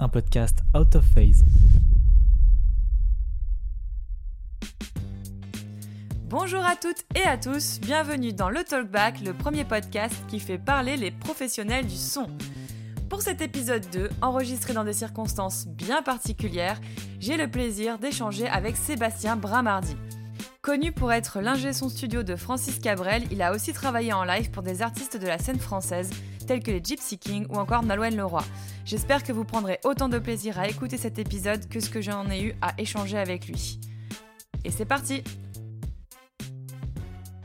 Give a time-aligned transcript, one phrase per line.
[0.00, 1.44] un podcast out of phase.
[6.28, 10.58] Bonjour à toutes et à tous, bienvenue dans le Talkback, le premier podcast qui fait
[10.58, 12.28] parler les professionnels du son.
[13.10, 16.80] Pour cet épisode 2, enregistré dans des circonstances bien particulières,
[17.18, 19.96] j'ai le plaisir d'échanger avec Sébastien Bramardi.
[20.62, 24.50] Connu pour être l'ingé son studio de Francis Cabrel, il a aussi travaillé en live
[24.50, 26.10] pour des artistes de la scène française
[26.46, 28.42] tels que les Gypsy Kings ou encore Nalouen Leroy.
[28.90, 32.28] J'espère que vous prendrez autant de plaisir à écouter cet épisode que ce que j'en
[32.28, 33.78] ai eu à échanger avec lui.
[34.64, 35.22] Et c'est parti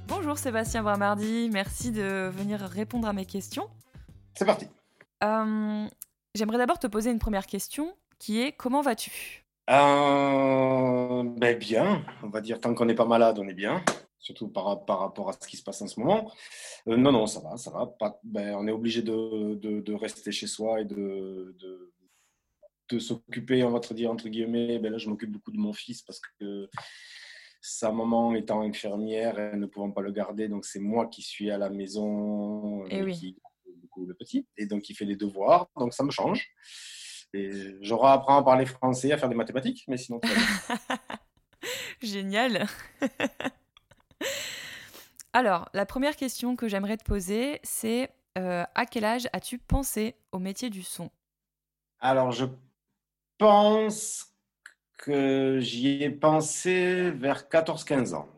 [0.08, 3.70] Bonjour Sébastien Bramardi, merci de venir répondre à mes questions.
[4.34, 4.66] C'est parti.
[5.24, 5.86] Euh,
[6.34, 9.46] J'aimerais d'abord te poser une première question qui est comment vas-tu?
[9.70, 13.86] Euh, ben bien, on va dire tant qu'on n'est pas malade, on est bien,
[14.18, 16.32] surtout par, par rapport à ce qui se passe en ce moment.
[16.88, 17.88] Euh, non, non, ça va, ça va.
[17.88, 21.94] Pas, ben, on est obligé de, de, de rester chez soi et de, de,
[22.90, 24.78] de s'occuper, on va te dire entre guillemets.
[24.80, 26.70] Ben là, je m'occupe beaucoup de mon fils parce que
[27.62, 31.50] sa maman étant infirmière, elle ne pouvant pas le garder, donc c'est moi qui suis
[31.50, 33.14] à la maison, Eh euh, oui.
[33.14, 33.38] qui
[33.82, 36.48] beaucoup le petit, et donc il fait les devoirs, donc ça me change.
[37.34, 37.50] Et
[37.82, 40.22] j'aurai apprendre à parler français, à faire des mathématiques, mais sinon.
[42.02, 42.68] Génial.
[45.36, 50.16] Alors, la première question que j'aimerais te poser, c'est euh, à quel âge as-tu pensé
[50.32, 51.12] au métier du son?
[52.00, 52.46] Alors, je
[53.38, 54.34] pense
[54.98, 58.30] que j'y ai pensé vers 14-15 ans.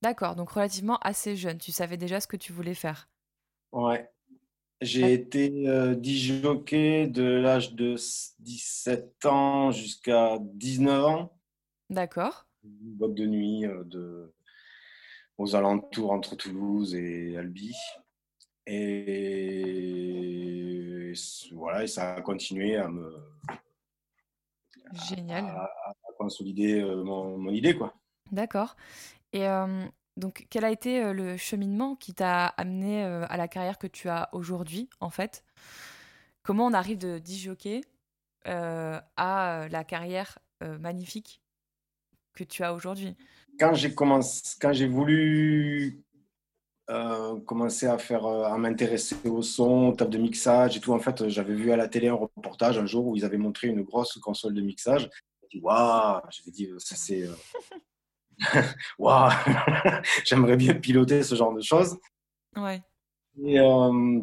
[0.00, 1.58] D'accord, donc relativement assez jeune.
[1.58, 3.10] Tu savais déjà ce que tu voulais faire?
[3.72, 4.10] Ouais.
[4.80, 7.94] J'ai été euh, disjockey de l'âge de
[8.38, 11.38] 17 ans jusqu'à 19 ans.
[11.90, 12.46] D'accord.
[12.64, 14.32] Une boîte de nuit euh, de...
[15.38, 17.74] aux alentours entre Toulouse et Albi.
[18.66, 19.84] Et
[21.52, 23.16] voilà, et ça a continué à me
[25.08, 25.44] Génial.
[25.44, 27.94] à, à consolider euh, mon, mon idée, quoi.
[28.30, 28.76] D'accord.
[29.32, 29.86] Et euh,
[30.16, 34.08] donc, quel a été euh, le cheminement qui t'a amené à la carrière que tu
[34.08, 35.44] as aujourd'hui, en fait?
[36.42, 37.82] Comment on arrive de disjockey
[38.46, 41.42] euh, à la carrière euh, magnifique?
[42.38, 43.16] Que tu as aujourd'hui
[43.58, 46.02] Quand j'ai commencé, quand j'ai voulu
[46.90, 50.98] euh, commencer à faire, euh, à m'intéresser au son, table de mixage et tout, en
[50.98, 53.82] fait, j'avais vu à la télé un reportage un jour où ils avaient montré une
[53.82, 55.10] grosse console de mixage.
[55.42, 57.34] J'ai dit, waouh, j'avais dit, ça c'est, euh,
[58.98, 59.30] waouh,
[60.24, 61.98] j'aimerais bien piloter ce genre de choses.
[62.56, 62.80] Ouais.
[63.44, 64.20] Et, euh,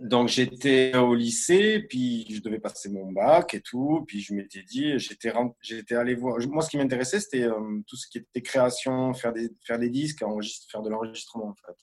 [0.00, 4.62] donc j'étais au lycée, puis je devais passer mon bac et tout, puis je m'étais
[4.62, 6.38] dit, j'étais j'étais allé voir.
[6.48, 9.90] Moi, ce qui m'intéressait, c'était euh, tout ce qui était création, faire des faire des
[9.90, 10.24] disques,
[10.70, 11.76] faire de l'enregistrement en fait,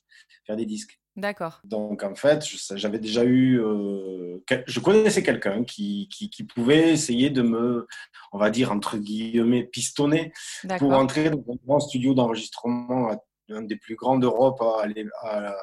[0.46, 0.98] faire des disques.
[1.16, 1.60] D'accord.
[1.64, 2.44] Donc en fait,
[2.76, 7.86] j'avais déjà eu, euh, je connaissais quelqu'un qui, qui qui pouvait essayer de me,
[8.32, 10.32] on va dire entre guillemets, pistonner
[10.78, 13.10] pour entrer dans un grand studio d'enregistrement,
[13.50, 14.86] un des plus grands d'Europe à,
[15.22, 15.56] à- à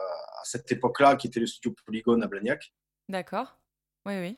[0.46, 2.74] cette époque-là, qui était le studio Polygone à Blagnac.
[3.10, 3.58] D'accord.
[4.06, 4.38] Oui, oui.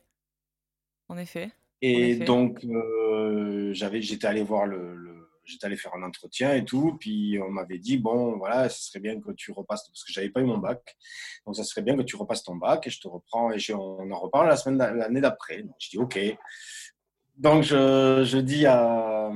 [1.10, 1.52] En effet.
[1.82, 2.26] Et effet.
[2.26, 6.98] donc, euh, j'avais, j'étais allé voir le, le- j'étais allé faire un entretien et tout,
[7.00, 10.30] puis on m'avait dit bon, voilà, ce serait bien que tu repasses, parce que j'avais
[10.30, 10.98] pas eu mon bac,
[11.46, 13.72] donc ça serait bien que tu repasses ton bac et je te reprends et je-
[13.72, 15.64] on en reparle la semaine, l'année d'après.
[15.64, 16.20] Donc je dis ok.
[17.38, 19.32] Donc je, je dis à,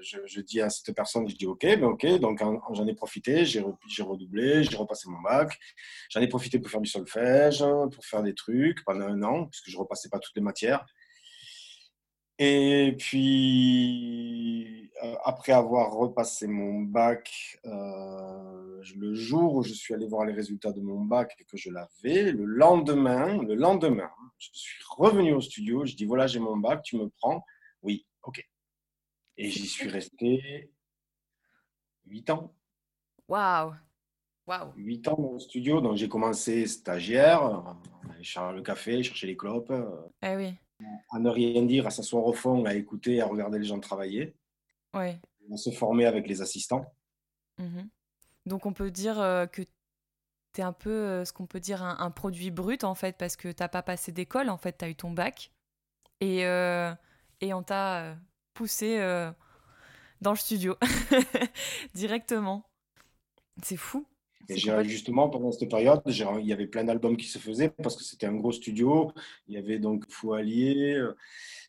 [0.00, 2.06] je, je- dis à cette personne, je dis ok, ben ok.
[2.20, 5.58] Donc en- j'en ai profité, j'ai, re- j'ai redoublé, j'ai repassé mon bac.
[6.10, 9.70] J'en ai profité pour faire du solfège, pour faire des trucs pendant un an, puisque
[9.70, 10.84] je repassais pas toutes les matières.
[12.38, 20.06] Et puis, euh, après avoir repassé mon bac, euh, le jour où je suis allé
[20.06, 24.50] voir les résultats de mon bac et que je l'avais, le lendemain, le lendemain, je
[24.52, 27.42] suis revenu au studio, je dis voilà, j'ai mon bac, tu me prends
[27.82, 28.44] Oui, ok.
[29.38, 30.70] Et j'y suis resté
[32.06, 32.54] 8 ans.
[33.28, 33.74] Waouh.
[34.46, 34.72] Waouh.
[34.76, 37.76] 8 ans au studio, donc j'ai commencé stagiaire,
[38.22, 39.72] chercher le café, chercher les clopes,
[40.22, 40.54] Eh oui.
[41.10, 44.36] à ne rien dire, à s'asseoir au fond, à écouter, à regarder les gens travailler,
[44.94, 45.16] Oui.
[45.52, 46.86] à se former avec les assistants.
[47.58, 47.88] Mhm.
[48.46, 51.82] Donc on peut dire euh, que tu es un peu euh, ce qu'on peut dire
[51.82, 54.84] un, un produit brut en fait parce que t'as pas passé d'école en fait, tu
[54.84, 55.50] as eu ton bac
[56.20, 56.94] et, euh,
[57.40, 58.16] et on t'a
[58.56, 59.30] poussé euh,
[60.20, 60.76] dans le studio
[61.94, 62.64] directement.
[63.62, 64.06] C'est fou.
[64.48, 68.04] Et justement, pendant cette période, il y avait plein d'albums qui se faisaient parce que
[68.04, 69.12] c'était un gros studio.
[69.48, 71.02] Il y avait donc Foualier,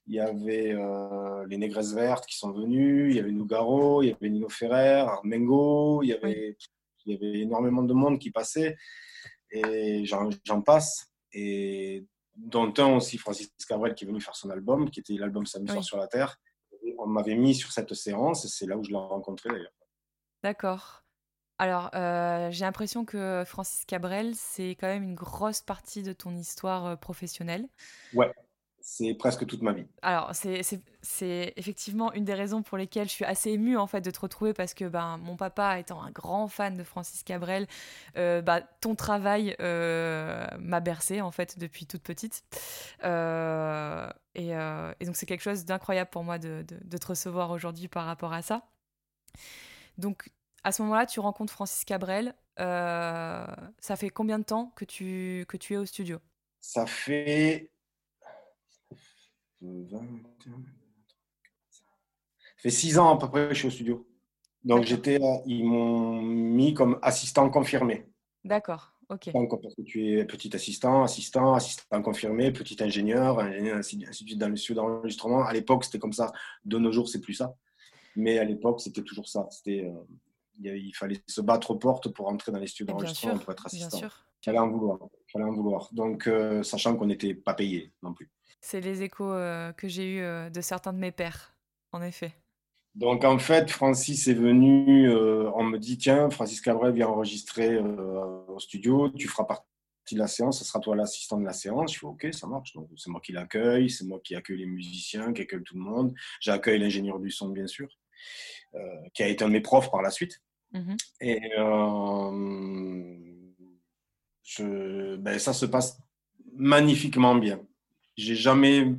[0.06, 4.10] il y avait euh, les Négresses Vertes qui sont venus, il y avait Nougaro, il
[4.10, 6.56] y avait Nino Ferrer, Armengo, il y avait,
[7.06, 8.78] il y avait énormément de monde qui passait
[9.50, 11.12] et j'en passe.
[11.34, 12.06] Et
[12.36, 15.72] dont un aussi, Francis Cabrel, qui est venu faire son album, qui était l'album Samedi
[15.72, 16.40] soir sur la Terre.
[17.00, 19.72] On m'avait mis sur cette séance et c'est là où je l'ai rencontré d'ailleurs.
[20.44, 21.04] D'accord.
[21.60, 26.36] Alors, euh, j'ai l'impression que Francis Cabrel, c'est quand même une grosse partie de ton
[26.36, 27.68] histoire euh, professionnelle.
[28.14, 28.32] Ouais,
[28.90, 29.86] c'est presque toute ma vie.
[30.02, 34.10] Alors, c'est effectivement une des raisons pour lesquelles je suis assez émue en fait de
[34.12, 37.68] te retrouver parce que ben, mon papa étant un grand fan de Francis Cabrel,
[38.16, 42.46] euh, bah, ton travail euh, m'a bercé en fait depuis toute petite.
[43.04, 44.54] Euh, et,
[45.06, 48.42] donc c'est quelque chose d'incroyable pour moi de, de, te recevoir aujourd'hui par rapport à
[48.42, 48.70] ça.
[49.98, 50.30] Donc
[50.64, 52.34] à ce moment-là, tu rencontres Francis Cabrel.
[52.58, 56.20] ça fait combien de temps que tu, que tu es au studio?
[56.62, 57.70] Ça fait
[59.62, 60.00] ça
[62.58, 64.08] fait six ans à peu près que je suis au studio.
[64.64, 68.06] Donc j'étais, ils m'ont mis comme assistant confirmé.
[68.44, 69.32] D'accord, ok.
[69.32, 74.38] parce que tu es petit assistant, assistant, assistant confirmé, petit ingénieur, ingénieur ainsi de suite
[74.38, 75.46] dans le studio d'enregistrement.
[75.46, 76.32] À l'époque, c'était comme ça.
[76.66, 77.56] De nos jours, c'est plus ça.
[78.16, 79.48] Mais à l'époque, c'était toujours ça.
[79.52, 83.52] C'était, euh, il fallait se battre aux portes pour entrer dans les studios d'enregistrement pour
[83.52, 83.98] être assistant.
[84.00, 84.26] Bien sûr.
[84.42, 85.00] Il fallait en vouloir.
[85.32, 85.90] fallait en vouloir.
[85.94, 88.30] Donc, euh, sachant qu'on n'était pas payé non plus.
[88.62, 91.56] C'est les échos euh, que j'ai eus euh, de certains de mes pères,
[91.92, 92.34] en effet.
[92.96, 97.78] Donc en fait, Francis est venu, euh, on me dit, tiens, Francis Cabrel vient enregistrer
[97.78, 99.64] au studio, tu feras partie
[100.14, 101.94] de la séance, ce sera toi l'assistant de la séance.
[101.94, 102.74] Je fais, ok, ça marche.
[102.74, 105.82] Donc c'est moi qui l'accueille, c'est moi qui accueille les musiciens, qui accueille tout le
[105.82, 106.16] monde.
[106.40, 107.88] J'accueille l'ingénieur du son, bien sûr,
[109.14, 110.42] qui a été un de mes profs par la suite.
[110.74, 111.40] Mmh Et
[115.20, 116.00] ben, ça se passe
[116.54, 117.60] magnifiquement bien.
[118.18, 118.96] J'ai jamais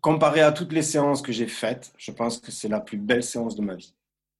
[0.00, 1.92] comparé à toutes les séances que j'ai faites.
[1.98, 3.94] Je pense que c'est la plus belle séance de ma vie.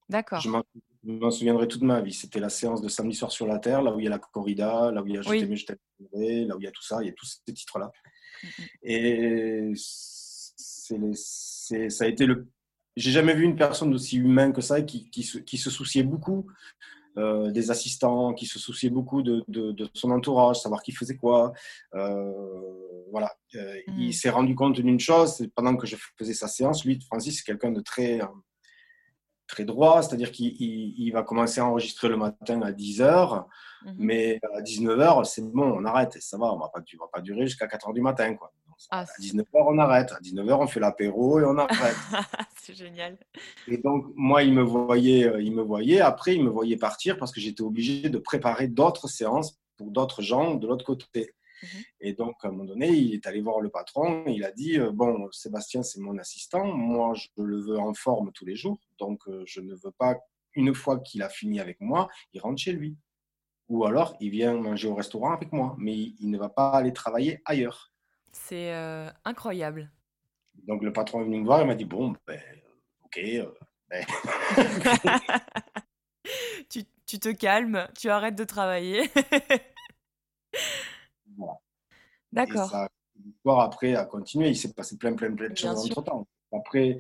[0.08, 0.40] D'accord.
[0.40, 2.12] Je m'en souviendrai toute ma vie.
[2.12, 4.18] C'était la séance de samedi soir sur la terre, là où il y a la
[4.18, 6.82] corrida, là où il y a Je t'aimais, je là où il y a tout
[6.82, 7.90] ça, il y a tous ces titres-là.
[8.82, 12.48] Et c'est, ça a été le.
[12.96, 16.46] J'ai jamais vu une personne aussi humaine que ça qui, qui, qui se souciait beaucoup
[17.18, 21.52] euh, des assistants, qui se souciaient beaucoup de, de, son entourage, savoir qui faisait quoi.
[21.94, 22.32] Euh,
[23.10, 23.34] voilà.
[23.54, 24.12] Euh, il mm.
[24.12, 27.70] s'est rendu compte d'une chose, pendant que je faisais sa séance, lui, Francis, c'est quelqu'un
[27.70, 28.20] de très,
[29.46, 33.44] très droit, c'est-à-dire qu'il va commencer à enregistrer le matin à 10h,
[33.84, 33.94] mm-hmm.
[33.98, 37.66] mais à 19h, c'est bon, on arrête, ça va, on ne va pas durer jusqu'à
[37.66, 38.34] 4h du matin.
[38.34, 38.52] Quoi.
[38.90, 40.12] Ah, à 19h, on arrête.
[40.12, 41.96] À 19h, on fait l'apéro et on arrête.
[42.62, 43.18] c'est génial.
[43.68, 46.00] Et donc, moi, il me, voyait, euh, il me voyait.
[46.00, 50.22] Après, il me voyait partir parce que j'étais obligé de préparer d'autres séances pour d'autres
[50.22, 51.34] gens de l'autre côté.
[51.62, 51.82] Mhm.
[52.00, 54.24] Et donc, à un moment donné, il est allé voir le patron.
[54.26, 56.64] Il a dit euh, Bon, Sébastien, c'est mon assistant.
[56.66, 58.78] Moi, je le veux en forme tous les jours.
[58.98, 60.16] Donc, euh, je ne veux pas,
[60.54, 62.96] une fois qu'il a fini avec moi, il rentre chez lui.
[63.68, 65.76] Ou alors, il vient manger au restaurant avec moi.
[65.78, 67.91] Mais il ne va pas aller travailler ailleurs.
[68.32, 69.90] C'est euh, incroyable.
[70.66, 72.40] Donc le patron est venu me voir et m'a dit Bon, ben,
[73.04, 73.18] ok.
[73.18, 73.52] Euh,
[73.88, 74.04] ben.
[76.68, 79.10] tu, tu, te calmes, tu arrêtes de travailler.
[81.36, 81.54] voilà.
[82.32, 82.88] D'accord.
[83.22, 84.48] L'histoire après a continué.
[84.48, 86.26] Il s'est passé plein, plein, plein de choses entre temps.
[86.52, 86.98] Après,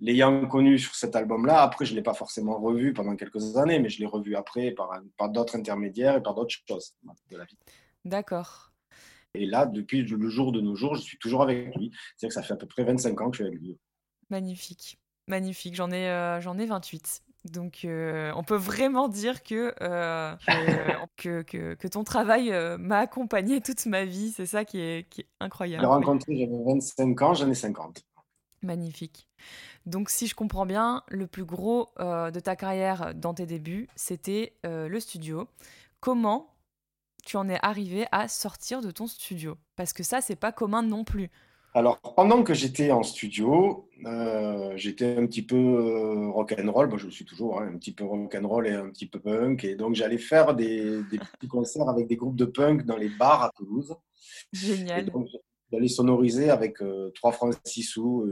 [0.00, 3.78] l'ayant connu sur cet album-là, après, je ne l'ai pas forcément revu pendant quelques années,
[3.78, 6.94] mais je l'ai revu après par, par d'autres intermédiaires et par d'autres choses
[7.30, 7.58] de la vie.
[8.04, 8.72] D'accord.
[9.36, 11.90] Et là, depuis le jour de nos jours, je suis toujours avec lui.
[12.16, 13.78] C'est que ça fait à peu près 25 ans que je suis avec lui.
[14.30, 14.98] Magnifique.
[15.28, 15.74] Magnifique.
[15.74, 17.22] J'en ai, euh, j'en ai 28.
[17.52, 20.34] Donc, euh, on peut vraiment dire que, euh,
[21.16, 24.32] que, que, que, ton travail m'a accompagné toute ma vie.
[24.32, 25.82] C'est ça qui est, qui est incroyable.
[25.82, 28.04] Je l'ai rencontré, j'avais 25 ans, j'en ai 50.
[28.62, 29.28] Magnifique.
[29.84, 34.54] Donc, si je comprends bien, le plus gros de ta carrière dans tes débuts, c'était
[34.64, 35.46] le studio.
[36.00, 36.55] Comment
[37.26, 40.82] tu en es arrivé à sortir de ton studio Parce que ça, c'est pas commun
[40.82, 41.28] non plus.
[41.74, 46.88] Alors, pendant que j'étais en studio, euh, j'étais un petit peu euh, rock and roll.
[46.88, 49.06] Bon, je le suis toujours, hein, un petit peu rock and roll et un petit
[49.06, 49.64] peu punk.
[49.64, 53.42] Et donc, j'allais faire des, petits concerts avec des groupes de punk dans les bars
[53.42, 53.94] à Toulouse.
[54.52, 55.10] Génial.
[55.70, 58.24] J'allais sonoriser avec 3 euh, francs 6 sous,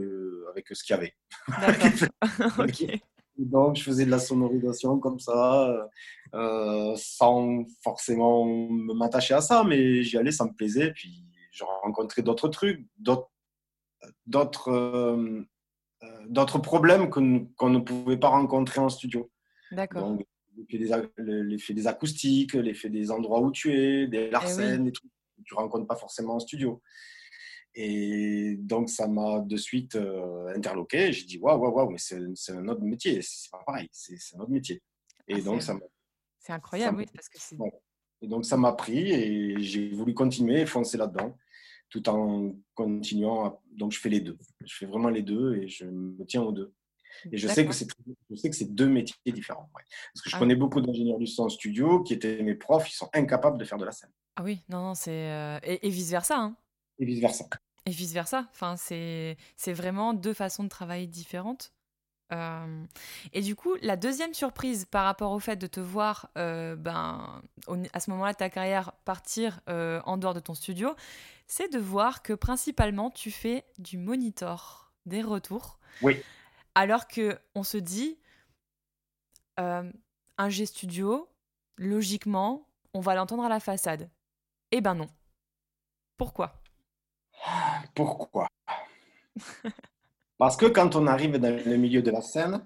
[0.49, 1.13] avec ce qu'il y avait.
[1.49, 2.59] D'accord.
[2.65, 2.99] ok.
[3.37, 5.89] Donc, je faisais de la sonorisation comme ça,
[6.33, 10.91] euh, sans forcément m'attacher à ça, mais j'y allais, ça me plaisait.
[10.93, 15.43] Puis, je rencontrais d'autres trucs, d'autres, euh,
[16.27, 19.29] d'autres problèmes qu'on ne pouvait pas rencontrer en studio.
[19.71, 20.17] D'accord.
[21.17, 25.41] l'effet des, acoustiques, l'effet des endroits où tu es, des eh larcènes, des trucs que
[25.43, 26.81] tu rencontres pas forcément en studio.
[27.75, 31.11] Et donc, ça m'a de suite euh, interloqué.
[31.11, 33.21] J'ai dit, waouh, waouh, waouh, mais c'est un autre métier.
[33.21, 34.81] C'est pas pareil, c'est un autre métier.
[35.27, 35.77] Et ah, donc, ça
[36.39, 37.57] C'est incroyable, oui, parce que c'est.
[38.21, 41.37] Et donc, ça m'a pris et j'ai voulu continuer et foncer là-dedans.
[41.89, 43.61] tout en continuant.
[43.71, 44.37] Donc, je fais les deux.
[44.63, 46.73] Je fais vraiment les deux et je me tiens aux deux.
[47.31, 47.87] Et je sais, que c'est,
[48.29, 49.69] je sais que c'est deux métiers différents.
[49.73, 52.89] Parce que je ah connais beaucoup d'ingénieurs du son en studio qui étaient mes profs,
[52.89, 54.11] ils sont incapables de faire de la scène.
[54.35, 55.31] Ah oui, non, non, c'est.
[55.31, 56.37] Euh, et, vice-versa.
[56.37, 56.57] Hein.
[56.99, 57.45] Et vice-versa.
[57.85, 58.47] Et vice-versa.
[58.51, 59.37] Enfin, c'est,
[59.67, 61.71] vraiment deux façons de travailler différentes.
[62.33, 62.83] Euh,
[63.33, 67.41] et du coup, la deuxième surprise par rapport au fait de te voir, euh, ben,
[67.93, 70.95] à ce moment-là, ta carrière partir en dehors de ton studio,
[71.47, 75.79] c'est de voir que principalement tu fais du monitor, des retours.
[76.01, 76.21] Oui.
[76.73, 78.17] Alors que on se dit,
[79.57, 81.29] un G studio,
[81.77, 84.09] logiquement, on va l'entendre à la façade.
[84.71, 85.07] Eh ben non.
[86.17, 86.61] Pourquoi?
[87.93, 88.47] Pourquoi?
[90.37, 92.65] Parce que quand on arrive dans le milieu de la scène,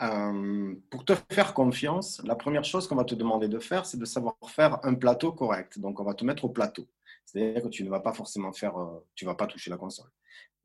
[0.00, 3.98] euh, pour te faire confiance, la première chose qu'on va te demander de faire, c'est
[3.98, 5.78] de savoir faire un plateau correct.
[5.78, 6.88] Donc, on va te mettre au plateau.
[7.24, 10.10] C'est-à-dire que tu ne vas pas forcément faire, euh, tu vas pas toucher la console,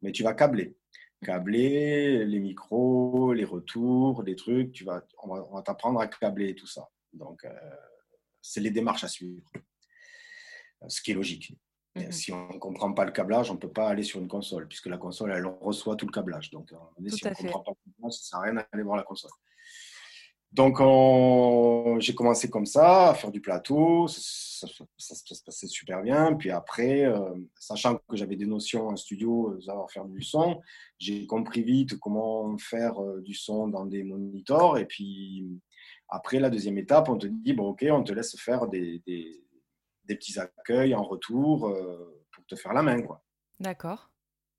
[0.02, 0.78] mais tu vas câbler,
[1.22, 4.72] câbler les micros, les retours, les trucs.
[4.72, 6.90] Tu vas, on va, t'apprendre à câbler tout ça.
[7.12, 7.52] Donc, euh,
[8.42, 9.42] c'est les démarches à suivre,
[10.88, 11.58] ce qui est logique.
[11.95, 12.12] Mhm.
[12.12, 14.67] Si on ne comprend pas le câblage, on ne peut pas aller sur une console,
[14.67, 16.50] puisque la console, elle reçoit tout le câblage.
[16.50, 16.73] Donc,
[17.07, 19.03] si on ne comprend pas le câblage, ça ne sert à rien d'aller voir la
[19.03, 19.31] console.
[20.53, 20.77] Donc,
[22.00, 24.07] j'ai commencé comme ça, à faire du plateau.
[24.07, 26.33] Ça, se passait super bien.
[26.35, 30.62] Puis après, euh, sachant que j'avais des notions en studio, euh, savoir faire du son,
[31.00, 34.77] j'ai compris vite comment faire euh, du son dans des monitors.
[34.77, 35.43] Et puis,
[36.07, 39.42] après, la deuxième étape, on te dit, bon, OK, on te laisse faire des, des
[40.07, 43.01] petits accueils en retour euh, pour te faire la main.
[43.01, 43.24] quoi.
[43.60, 44.12] D'accord.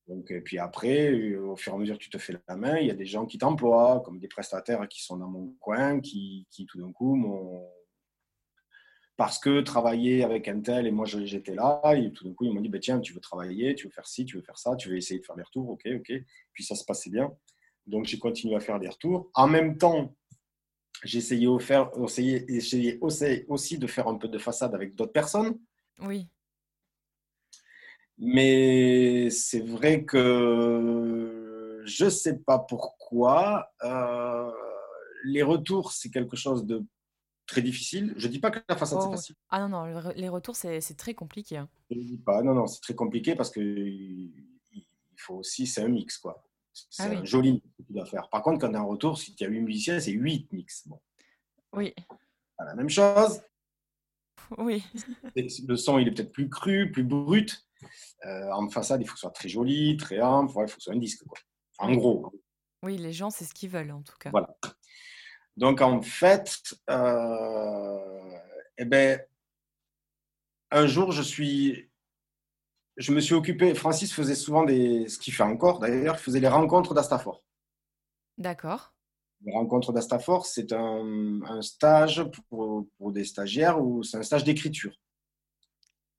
[0.07, 2.57] Donc, et puis après, euh, au fur et à mesure que tu te fais la
[2.57, 5.55] main, il y a des gens qui t'emploient, comme des prestataires qui sont dans mon
[5.61, 7.67] coin, qui, qui tout d'un coup m'ont.
[9.17, 12.53] Parce que travailler avec un tel et moi j'étais là, et tout d'un coup ils
[12.53, 14.75] m'ont dit bah, Tiens, tu veux travailler, tu veux faire ci, tu veux faire ça,
[14.75, 16.13] tu veux essayer de faire des retours, ok, ok.
[16.53, 17.33] Puis ça se passait bien.
[17.87, 19.31] Donc j'ai continué à faire des retours.
[19.35, 20.15] En même temps,
[21.05, 21.49] j'ai essayé,
[22.49, 22.99] essayé,
[23.49, 25.59] aussi de faire un peu de façade avec d'autres personnes.
[26.01, 26.29] Oui.
[28.19, 33.71] Mais c'est vrai que je ne sais pas pourquoi.
[33.83, 34.51] Euh,
[35.25, 36.85] les retours, c'est quelque chose de
[37.47, 38.15] très difficile.
[38.17, 39.13] Je ne dis pas que la façade, c'est oh.
[39.13, 39.35] facile.
[39.51, 41.59] Ah non, non, les retours, c'est très compliqué.
[41.59, 41.69] Hein.
[41.91, 44.85] Je ne dis pas, non, non, c'est très compliqué parce que il
[45.17, 46.45] faut aussi, c'est un mix, quoi.
[46.91, 48.29] C'est ah un joli mix que tu dois faire.
[48.29, 50.87] Par contre, quand tu as un retour, si tu as 8 musiciens, c'est 8 mix.
[50.89, 51.01] Bon.
[51.73, 51.95] Oui.
[52.59, 53.41] la même chose.
[54.59, 54.85] Oui.
[55.37, 57.67] Le son, il est peut-être plus cru, plus brut.
[58.25, 60.53] Euh, en façade, il faut que ce soit très joli, très ample.
[60.53, 61.25] il faut que ce soit un disque.
[61.25, 61.39] Quoi.
[61.79, 62.33] En gros.
[62.83, 64.31] Oui, les gens, c'est ce qu'ils veulent, en tout cas.
[64.31, 64.57] Voilà.
[65.57, 68.39] Donc, en fait, euh,
[68.79, 69.21] eh ben,
[70.71, 71.91] un jour, je suis
[72.97, 76.41] je me suis occupé, Francis faisait souvent des, ce qu'il fait encore d'ailleurs, il faisait
[76.41, 77.43] les rencontres d'Astafor.
[78.39, 78.95] D'accord.
[79.45, 84.95] Les rencontres d'Astafor, c'est un, stage pour, pour, des stagiaires ou c'est un stage d'écriture.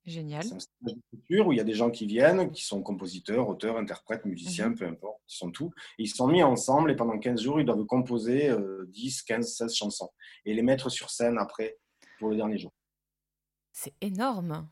[0.04, 0.44] Génial.
[0.44, 3.48] C'est un stage d'écriture où il y a des gens qui viennent, qui sont compositeurs,
[3.48, 4.76] auteurs, interprètes, musiciens, mhm.
[4.76, 5.72] peu importe, ils sont tout.
[5.98, 8.54] ils sont mis ensemble et pendant 15 jours, ils doivent composer
[8.88, 10.10] 10, 15, 16 chansons
[10.44, 11.78] et les mettre sur scène après
[12.20, 12.72] pour le dernier jour.
[13.72, 14.68] C'est énorme.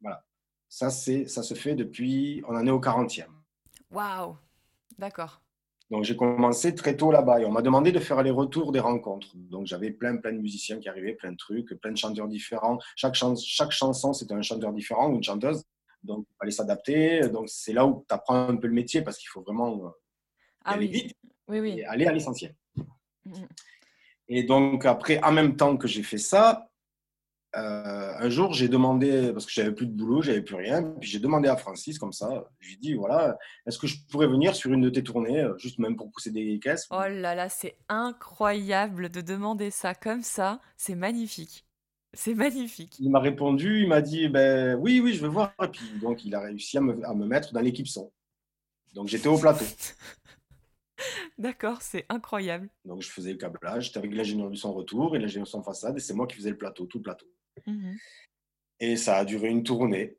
[0.00, 0.24] Voilà.
[0.70, 3.26] Ça, c'est, ça se fait depuis, on en est au 40e.
[3.90, 4.36] Waouh,
[4.96, 5.42] d'accord.
[5.90, 8.78] Donc j'ai commencé très tôt là-bas et on m'a demandé de faire les retours des
[8.78, 9.32] rencontres.
[9.34, 12.78] Donc j'avais plein, plein de musiciens qui arrivaient, plein de trucs, plein de chanteurs différents.
[12.94, 15.64] Chaque, chaque chanson, c'était un chanteur différent ou une chanteuse.
[16.04, 17.28] Donc il fallait s'adapter.
[17.28, 19.88] Donc c'est là où tu apprends un peu le métier parce qu'il faut vraiment euh,
[20.64, 21.16] ah aller vite
[21.48, 21.78] oui, oui.
[21.80, 22.54] et aller à l'essentiel.
[22.76, 22.82] Mm,
[23.24, 23.48] mm.
[24.28, 26.70] Et donc après, en même temps que j'ai fait ça,
[27.56, 31.08] euh, un jour, j'ai demandé, parce que j'avais plus de boulot, j'avais plus rien, puis
[31.08, 34.26] j'ai demandé à Francis comme ça, je lui ai dit, voilà, est-ce que je pourrais
[34.26, 36.86] venir sur une de tes tournées, euh, juste même pour pousser des caisses?
[36.90, 41.66] Oh là là, c'est incroyable de demander ça comme ça, c'est magnifique.
[42.12, 42.96] C'est magnifique.
[42.98, 45.54] Il m'a répondu, il m'a dit, ben oui, oui, je veux voir.
[45.62, 48.12] Et puis donc, il a réussi à me, à me mettre dans l'équipe son.
[48.94, 49.64] Donc, j'étais au plateau.
[51.38, 52.68] D'accord, c'est incroyable.
[52.84, 55.62] Donc, je faisais le câblage, j'étais avec l'ingénieur du son retour et l'ingénieur du son
[55.62, 57.26] façade, et c'est moi qui faisais le plateau, tout le plateau.
[57.66, 57.92] Mmh
[58.80, 60.16] et ça a duré une tournée.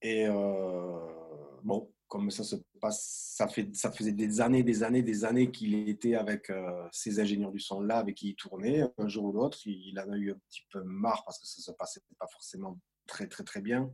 [0.00, 5.02] Et euh, bon, comme ça se passe, ça, fait, ça faisait des années, des années,
[5.02, 8.82] des années qu'il était avec euh, ces ingénieurs du son-là, avec qui il tournait.
[8.98, 11.60] Un jour ou l'autre, il en a eu un petit peu marre parce que ça
[11.60, 13.92] se passait pas forcément très, très, très bien.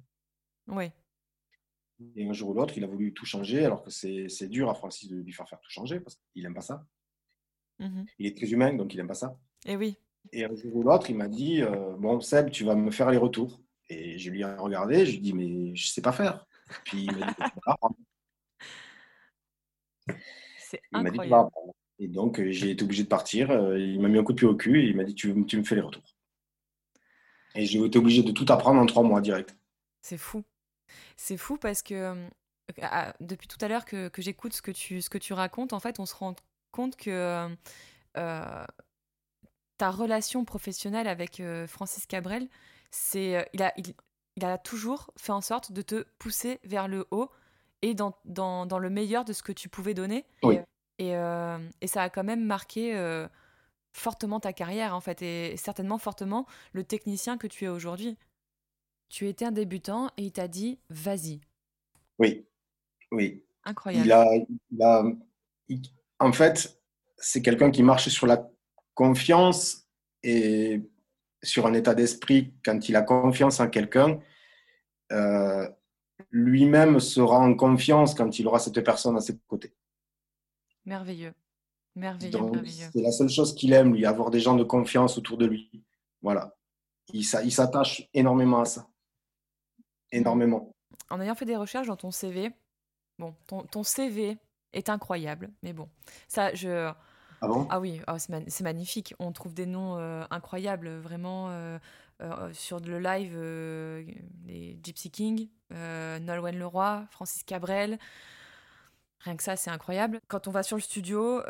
[0.68, 0.90] Oui.
[2.14, 4.74] Et un jour ou l'autre, il a voulu tout changer, alors que c'est dur à
[4.74, 6.86] Francis de lui faire faire tout changer parce qu'il n'aime pas ça.
[7.80, 9.38] Mmh il est très humain, donc il n'aime pas ça.
[9.66, 9.98] Et oui.
[10.32, 13.10] Et un jour ou l'autre, il m'a dit euh, Bon, Seb, tu vas me faire
[13.10, 13.60] les retours.
[13.88, 16.46] Et je lui ai regardé, je lui ai dit Mais je ne sais pas faire.
[16.84, 17.34] Puis il m'a dit,
[20.58, 21.30] C'est Il m'a dit, tu incroyable.
[21.30, 21.74] vas apprendre.
[21.98, 23.50] Et donc, euh, j'ai été obligé de partir.
[23.50, 25.34] Euh, Il m'a mis un coup de pied au cul et il m'a dit, tu,
[25.46, 26.04] tu me fais les retours.
[27.54, 29.56] Et j'ai été obligé de tout apprendre en trois mois direct.
[30.02, 30.44] C'est fou.
[31.16, 32.14] C'est fou parce que
[32.82, 35.72] ah, depuis tout à l'heure que, que j'écoute ce que tu ce que tu racontes,
[35.72, 36.34] en fait, on se rend
[36.70, 37.48] compte que
[38.16, 38.64] euh,
[39.78, 42.48] ta relation professionnelle avec euh, Francis Cabrel,
[42.90, 43.94] c'est euh, il a il,
[44.36, 47.30] il a toujours fait en sorte de te pousser vers le haut
[47.82, 50.24] et dans, dans, dans le meilleur de ce que tu pouvais donner.
[50.42, 50.58] Oui.
[50.98, 53.28] Et, euh, et ça a quand même marqué euh,
[53.92, 58.16] fortement ta carrière, en fait, et certainement fortement le technicien que tu es aujourd'hui.
[59.08, 61.40] Tu étais un débutant et il t'a dit vas-y.
[62.18, 62.46] Oui,
[63.10, 63.44] oui.
[63.64, 64.06] Incroyable.
[64.06, 64.26] Il a,
[64.70, 65.04] il a-
[66.20, 66.80] en fait,
[67.16, 68.48] c'est quelqu'un qui marche sur la
[68.98, 69.86] confiance
[70.24, 70.82] et
[71.40, 72.52] sur un état d'esprit.
[72.64, 74.18] Quand il a confiance en quelqu'un,
[75.12, 75.68] euh,
[76.32, 79.72] lui-même sera en confiance quand il aura cette personne à ses côtés.
[80.84, 81.32] Merveilleux.
[81.94, 82.88] Merveilleux, Donc, merveilleux.
[82.92, 85.70] c'est la seule chose qu'il aime, lui, avoir des gens de confiance autour de lui.
[86.20, 86.56] Voilà.
[87.12, 88.88] Il il s'attache énormément à ça.
[90.10, 90.74] Énormément.
[91.08, 92.50] En ayant fait des recherches dans ton CV,
[93.16, 94.38] bon, ton, ton CV
[94.72, 95.88] est incroyable, mais bon,
[96.26, 96.92] ça, je...
[97.40, 99.14] Ah Ah oui, oh, c'est ma- c'est magnifique.
[99.18, 101.78] On trouve des noms euh, incroyables, vraiment, euh,
[102.22, 103.36] euh, sur le live,
[104.46, 107.98] les Gypsy King, Nolwenn Leroy, Francis Cabrel.
[109.20, 110.20] Rien que ça, c'est incroyable.
[110.28, 111.42] Quand on va sur le studio,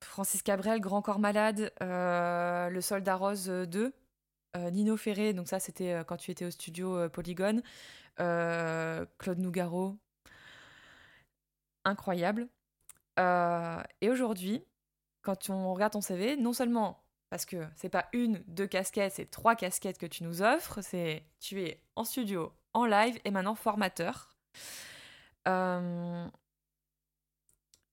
[0.00, 3.92] Francis Cabrel, Grand Corps Malade, Le Soldat Rose 2,
[4.56, 7.62] euh, Nino Ferré, donc ça c'était quand tu étais au studio Polygone,
[8.16, 9.96] Claude Nougaro,
[11.84, 12.48] incroyable.
[13.18, 14.64] Euh, et aujourd'hui,
[15.22, 19.30] quand on regarde ton CV, non seulement parce que c'est pas une, deux casquettes, c'est
[19.30, 23.54] trois casquettes que tu nous offres, c'est tu es en studio, en live et maintenant
[23.54, 24.36] formateur.
[25.48, 26.26] Euh,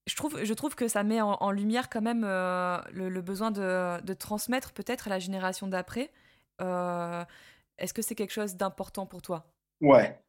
[0.08, 4.02] je trouve, je trouve que ça met en, lumière quand même euh, le, besoin de,
[4.02, 6.12] de transmettre peut-être à la génération d'après.
[6.60, 9.54] Est-ce que c'est quelque chose d'important pour toi?
[9.80, 10.20] Ouais.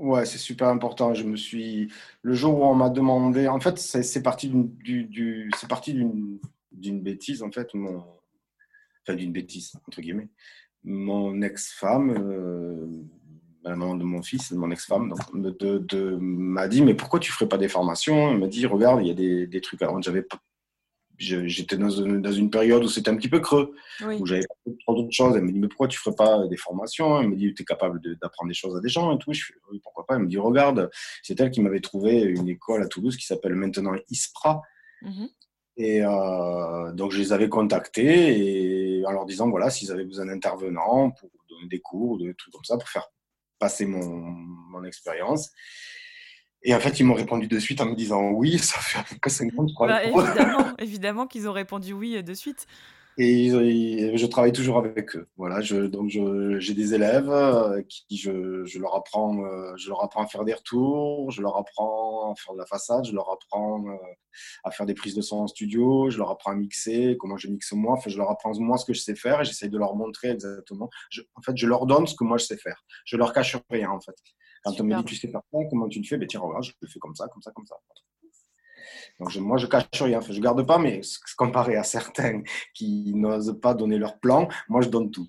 [0.00, 1.12] Ouais, c'est super important.
[1.12, 1.92] Je me suis.
[2.22, 3.48] Le jour où on m'a demandé.
[3.48, 6.38] En fait, c'est parti d'une du, du- c'est parti d'une
[6.72, 7.74] d'une bêtise, en fait.
[7.74, 8.02] Mon...
[9.02, 10.28] Enfin, d'une bêtise, entre guillemets.
[10.84, 12.86] Mon ex-femme, euh,
[13.62, 17.48] la maman de mon fils, mon ex-femme, de, de- m'a dit Mais pourquoi tu ferais
[17.48, 18.30] pas des formations?
[18.30, 19.82] Elle m'a dit Regarde, il y a des, des trucs.
[19.82, 20.22] Alors, j'avais
[21.22, 23.74] J'étais dans une, dans une période où c'était un petit peu creux
[24.06, 24.16] Oui.
[24.18, 25.36] où j'avais pas trop d'autres choses.
[25.36, 27.20] Elle me dit, mais pourquoi tu ferais pas des formations?
[27.20, 29.34] Elle me dit, tu es capable de- d'apprendre des choses à des gens et tout.
[29.34, 30.14] Je fais, oui, pourquoi pas?
[30.14, 30.90] Elle me dit, regarde,
[31.22, 34.62] c'est elle qui m'avait trouvé une école à Toulouse qui s'appelle maintenant ISPRA.
[35.02, 35.28] Mhm.
[35.76, 40.24] Et euh, donc, je les avais contactés et en leur disant, voilà, s'ils avaient besoin
[40.26, 43.08] d'intervenants pour donner des cours, des trucs comme ça, pour faire
[43.58, 45.50] passer mon, mon expérience.
[46.62, 49.02] Et en fait, ils m'ont répondu de suite en me disant oui, ça fait à
[49.02, 49.86] peu près 50, je crois.
[49.88, 52.66] Bah, évidemment, évidemment qu'ils ont répondu oui euh, de suite.
[53.18, 53.50] Et
[54.16, 55.28] je travaille toujours avec eux.
[55.36, 60.02] Voilà, je, donc j'ai des élèves euh, qui je, je leur apprends, euh, je leur
[60.02, 63.30] apprends à faire des retours, je leur apprends à faire de la façade, je leur
[63.30, 63.84] apprends
[64.64, 67.48] à faire des prises de son en studio, je leur apprends à mixer, comment je
[67.48, 67.94] mixe moi.
[67.94, 70.30] Enfin, je leur apprends moi ce que je sais faire et j'essaye de leur montrer
[70.30, 70.88] exactement.
[71.10, 72.84] Je- en fait, je leur donne ce que moi je sais faire.
[73.04, 74.14] Je leur cache rien en fait.
[74.62, 76.16] Quand on me dit tu sais faire ça, comment tu le fais?
[76.18, 77.76] Ben tiens, regarde, je le fais comme ça, comme ça, comme ça.
[79.18, 80.18] Donc je- moi, je cache rien.
[80.18, 81.00] Enfin, je garde pas, mais
[81.36, 82.42] comparé à certains
[82.74, 85.28] qui n'osent pas donner leur plan, moi, je donne tout.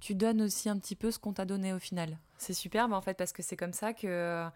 [0.00, 2.18] Tu donnes aussi un petit peu ce qu'on t'a donné au final.
[2.38, 4.46] C'est superbe en fait parce que c'est comme ça que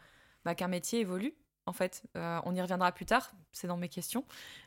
[0.45, 1.35] bah, qu'un métier évolue.
[1.67, 4.25] En fait, Euh, on y reviendra plus tard, c'est dans mes questions,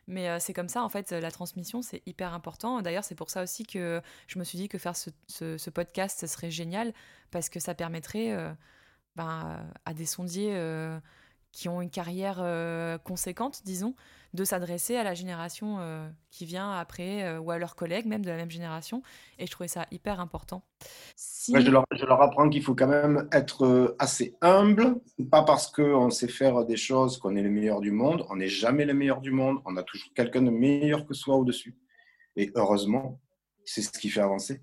[0.08, 2.82] mais euh, c'est comme ça en fait la transmission c'est hyper important.
[2.82, 6.52] D'ailleurs c'est pour ça aussi que je me suis dit que faire ce, podcast serait
[6.52, 6.94] génial
[7.32, 8.52] parce que ça permettrait euh,
[9.16, 10.60] ben, à des sondiers
[11.52, 12.38] qui ont une carrière
[13.04, 13.96] conséquente, disons,
[14.38, 18.24] de s'adresser à la génération euh, qui vient après euh, ou à leurs collègues même
[18.24, 19.02] de la même génération.
[19.40, 20.62] Et je trouvais ça hyper important.
[21.18, 25.02] Je, leur, apprends qu'il faut quand même être euh, assez humble.
[25.32, 28.26] Pas parce qu'on sait faire des choses qu'on est le meilleur du monde.
[28.30, 29.58] On n'est jamais le meilleur du monde.
[29.66, 31.76] On a toujours quelqu'un de meilleur que soi au-dessus.
[32.36, 33.20] Et heureusement,
[33.66, 34.62] c'est ce qui fait avancer.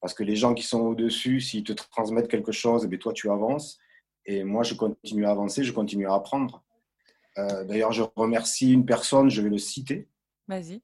[0.00, 3.14] Parce que les gens qui sont au-dessus, s'ils te transmettent quelque chose, eh bien, toi,
[3.14, 3.78] tu avances.
[4.26, 6.63] Et moi, je continue à avancer, je continue à apprendre.
[7.38, 10.08] Euh, D'ailleurs, je remercie une personne, je vais le citer.
[10.48, 10.82] Vas-y.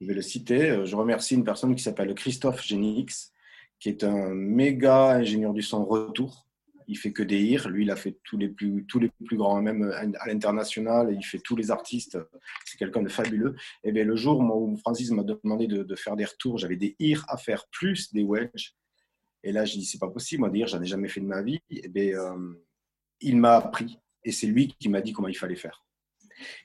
[0.00, 0.70] Je vais le citer.
[0.70, 3.32] Euh, Je remercie une personne qui s'appelle Christophe Genix,
[3.78, 6.46] qui est un méga ingénieur du son retour.
[6.86, 7.68] Il fait que des hires.
[7.68, 9.82] Lui, il a fait tous les plus, tous les plus grands, même
[10.18, 11.14] à l'international.
[11.14, 12.18] Il fait tous les artistes.
[12.64, 13.54] C'est quelqu'un de fabuleux.
[13.84, 16.96] Et bien, le jour où Francis m'a demandé de, de faire des retours, j'avais des
[16.98, 18.74] hires à faire, plus des wedges.
[19.42, 21.42] Et là, je dis, c'est pas possible, moi, dire, j'en ai jamais fait de ma
[21.42, 21.60] vie.
[21.70, 22.54] Et bien, euh,
[23.20, 23.98] il m'a appris.
[24.24, 25.84] Et c'est lui qui m'a dit comment il fallait faire.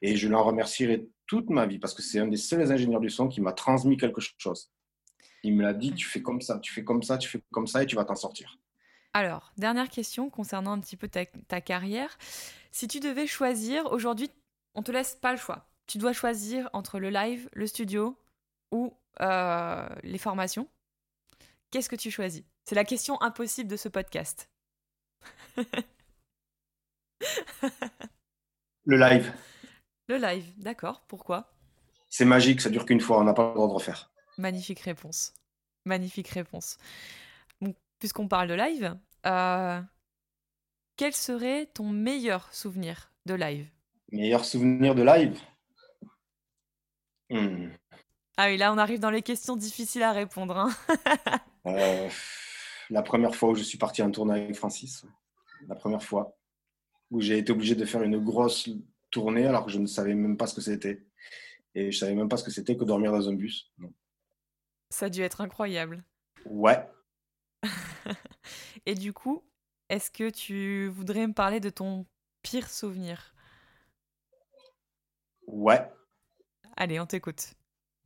[0.02, 3.10] Et je l'en remercierai toute ma vie parce que c'est un des seuls ingénieurs du
[3.10, 4.72] son qui m'a transmis quelque chose.
[5.44, 7.68] Il me l'a dit, tu fais comme ça, tu fais comme ça, tu fais comme
[7.68, 8.58] ça et tu vas t'en sortir.
[9.14, 12.18] Alors, dernière question concernant un petit peu ta, ta carrière.
[12.72, 14.30] Si tu devais choisir, aujourd'hui,
[14.74, 15.70] on te laisse pas le choix.
[15.88, 18.18] Tu dois choisir entre le live, le studio
[18.72, 20.68] ou euh, les formations.
[21.72, 22.44] Qu'est-ce que tu choisis?
[22.66, 24.50] C'est la question impossible de ce podcast.
[28.86, 29.34] le live.
[30.08, 31.04] Le live, d'accord.
[31.08, 31.52] Pourquoi?
[32.10, 34.12] C'est magique, ça dure qu'une fois, on n'a pas le droit de refaire.
[34.38, 35.34] Magnifique réponse.
[35.86, 36.78] Magnifique réponse.
[38.00, 39.82] puisqu'on parle de live, euh,
[40.98, 43.68] quel serait ton meilleur souvenir de live?
[44.12, 45.40] Meilleur souvenir de live?
[47.30, 47.70] Hmm.
[48.38, 50.58] Ah oui, là on arrive dans les questions difficiles à répondre.
[50.58, 50.70] Hein.
[51.68, 52.08] Euh,
[52.92, 55.04] la première fois où je suis parti en tournée avec Francis,
[55.68, 56.35] la première fois
[57.16, 58.70] où j'ai été obligé de faire une grosse
[59.10, 61.06] tournée alors que je ne savais même pas ce que c'était.
[61.74, 63.72] Et je savais même pas ce que c'était que dormir dans un bus.
[64.90, 66.04] Ça a dû être incroyable.
[66.46, 66.86] Ouais.
[68.86, 69.44] Et du coup,
[69.90, 72.06] est-ce que tu voudrais me parler de ton
[72.42, 73.34] pire souvenir?
[75.48, 75.90] Ouais.
[76.76, 77.40] Allez, on t'écoute.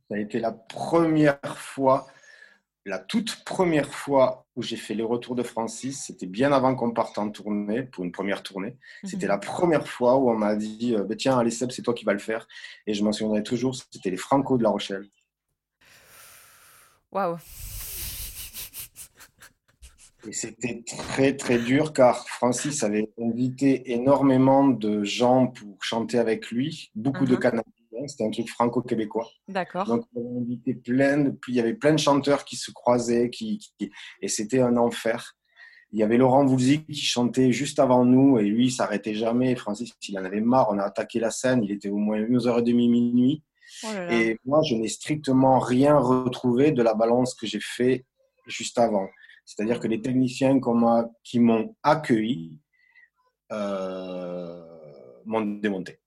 [0.08, 2.06] Ça a été la première fois,
[2.86, 6.04] la toute première fois où j'ai fait les retours de Francis.
[6.06, 8.76] C'était bien avant qu'on parte en tournée, pour une première tournée.
[9.04, 9.32] C'était mhm.
[9.32, 12.04] la première fois où on m'a dit euh, bah, Tiens, allez, Seb, c'est toi qui
[12.04, 12.46] vas le faire.
[12.86, 15.06] Et je m'en souviendrai toujours, c'était les Franco de La Rochelle.
[17.12, 17.38] Waouh!
[20.28, 26.50] Et c'était très très dur car Francis avait invité énormément de gens pour chanter avec
[26.50, 27.40] lui, beaucoup de mhm.
[28.06, 29.28] C'était un truc franco-québécois.
[29.48, 29.86] D'accord.
[29.86, 33.60] Donc on invité plein de, il y avait plein de chanteurs qui se croisaient, qui,
[34.20, 35.36] et c'était un enfer.
[35.92, 39.56] Il y avait Laurent Voulzy qui chantait juste avant nous et lui il s'arrêtait jamais.
[39.56, 42.74] Francis il en avait marre, on a attaqué la scène, il était au moins 11h30
[42.74, 43.42] minuit.
[43.84, 48.04] Oh et moi je n'ai strictement rien retrouvé de la balance que j'ai fait
[48.46, 49.08] juste avant.
[49.44, 50.60] C'est-à-dire que les techniciens
[51.24, 52.56] qui m'ont accueilli
[53.52, 54.62] euh,
[55.24, 55.99] m'ont démonté.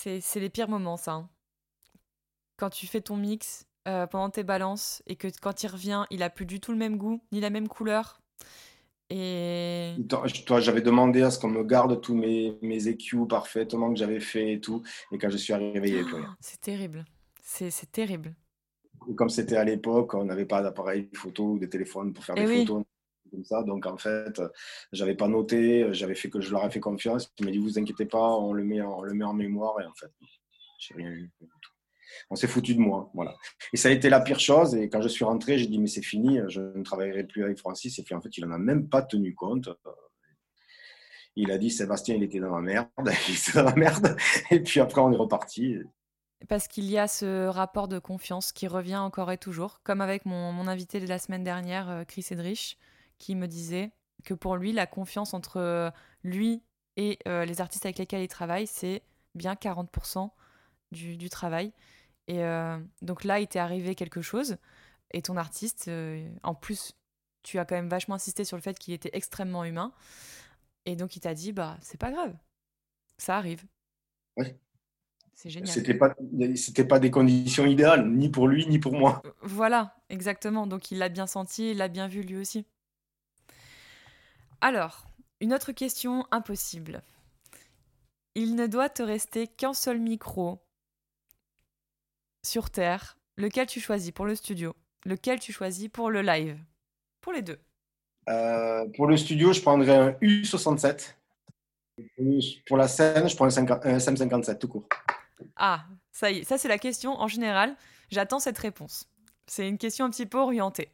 [0.00, 1.12] C'est les pires moments, ça.
[1.12, 1.28] Hein.
[2.56, 6.22] Quand tu fais ton mix euh, pendant tes balances et que quand il revient, il
[6.22, 8.20] a plus du tout le même goût, ni la même couleur.
[9.10, 9.96] Et...
[10.46, 14.20] Toi, j'avais demandé à ce qu'on me garde tous mes, mes EQ parfaitement que j'avais
[14.20, 14.82] fait et tout.
[15.12, 16.36] Et quand je suis arrivé, il n'y avait plus rien.
[16.40, 17.04] C'est terrible.
[17.42, 18.34] C'est terrible
[19.16, 22.44] comme c'était à l'époque, on n'avait pas d'appareil photo ou de téléphone pour faire eh
[22.44, 22.84] des photos
[23.66, 24.40] Donc en fait,
[24.92, 27.32] j'avais pas noté, j'avais fait que je leur ai fait confiance.
[27.38, 30.10] Ils m'ont dit vous inquiétez pas, on le met en, mémoire et en fait,
[30.78, 31.30] j'ai rien eu.
[32.30, 33.36] On s'est foutu de moi, voilà.
[33.72, 34.74] Et ça a été la pire chose.
[34.74, 37.58] Et quand je suis rentré, j'ai dit mais c'est fini, je ne travaillerai plus avec
[37.58, 37.98] Francis.
[37.98, 39.68] Et puis en fait, il en a même pas tenu compte.
[41.36, 42.88] Il a dit Sébastien, il était dans la merde,
[43.28, 44.16] il était dans la merde.
[44.50, 45.78] Et puis après, on est reparti.
[46.46, 50.24] Parce qu'il y a ce rapport de confiance qui revient encore et toujours, comme avec
[50.24, 52.78] mon, invité de la semaine dernière, euh, Chris Edrich,
[53.18, 53.92] qui me disait
[54.24, 55.90] que pour lui, la confiance entre euh,
[56.24, 56.62] lui
[56.96, 59.02] et euh, les artistes avec lesquels il travaille, c'est
[59.34, 60.30] bien 40%
[60.90, 61.72] du, travail.
[62.26, 62.42] Et
[63.00, 64.58] donc là, il t'est arrivé quelque chose,
[65.12, 65.90] et ton artiste,
[66.42, 66.94] en plus,
[67.42, 69.92] tu as quand même vachement insisté sur le fait qu'il était extrêmement humain,
[70.84, 72.34] et donc il t'a dit, bah, c'est pas grave,
[73.16, 73.64] ça arrive.
[74.36, 74.54] Oui.
[75.34, 75.68] C'est génial.
[75.68, 76.16] C'était pas,
[76.56, 79.22] c'était pas des conditions idéales, ni pour lui, ni pour moi.
[79.24, 80.66] Euh, voilà, exactement.
[80.66, 82.66] Donc il l'a bien senti, il l'a bien vu lui aussi.
[84.60, 85.04] Alors,
[85.40, 87.02] une autre question impossible.
[88.34, 90.58] Il ne doit te rester qu'un seul micro
[92.44, 93.18] sur Terre.
[93.36, 94.74] Lequel tu choisis pour le studio?
[95.04, 96.58] Lequel tu choisis pour le live?
[97.20, 97.58] Pour les deux.
[98.28, 101.14] Euh, pour le studio, je prendrais un U67.
[102.66, 104.88] Pour la scène, je prends un SM57 tout court.
[105.56, 107.76] Ah, ça y est, ça c'est la question en général.
[108.10, 109.08] J'attends cette réponse.
[109.46, 110.90] C'est une question un petit peu orientée.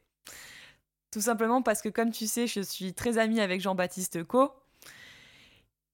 [1.14, 4.50] Tout simplement parce que, comme tu sais, je suis très amie avec Jean-Baptiste Co.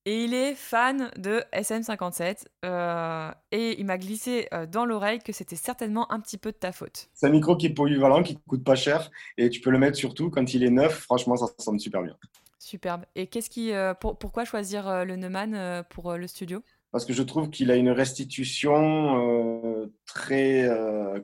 [0.07, 2.47] Et il est fan de SM57.
[2.65, 6.57] Euh, et il m'a glissé euh, dans l'oreille que c'était certainement un petit peu de
[6.57, 7.11] ta faute.
[7.13, 9.11] C'est un micro qui est polyvalent, qui coûte pas cher.
[9.37, 11.01] Et tu peux le mettre surtout quand il est neuf.
[11.01, 12.17] Franchement, ça sonne super bien.
[12.59, 13.05] Superbe.
[13.15, 16.63] Et qu'est-ce qui, euh, pourquoi choisir le Neumann pour le studio?
[16.93, 20.67] Parce que je trouve qu'il a une restitution euh, très